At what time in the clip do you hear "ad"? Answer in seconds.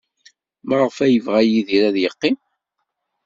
1.89-1.97